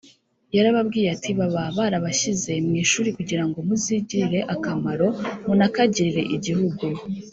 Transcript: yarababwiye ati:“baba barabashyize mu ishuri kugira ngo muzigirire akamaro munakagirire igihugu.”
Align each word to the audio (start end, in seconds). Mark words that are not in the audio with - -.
yarababwiye 0.55 1.07
ati:“baba 1.15 1.63
barabashyize 1.77 2.53
mu 2.65 2.73
ishuri 2.83 3.09
kugira 3.17 3.43
ngo 3.47 3.57
muzigirire 3.67 4.39
akamaro 4.53 5.07
munakagirire 5.45 6.23
igihugu.” 6.37 6.83